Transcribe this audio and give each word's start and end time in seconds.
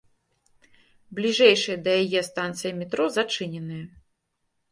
Бліжэйшыя 1.17 1.75
да 1.87 1.91
яе 2.05 2.21
станцыі 2.29 2.73
метро 2.79 3.05
зачыненыя. 3.17 3.85